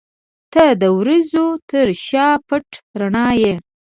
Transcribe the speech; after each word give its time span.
•ته 0.53 0.65
د 0.81 0.83
وریځو 0.97 1.45
تر 1.69 1.87
شا 2.07 2.27
پټ 2.47 2.67
رڼا 2.99 3.27
یې. 3.41 3.53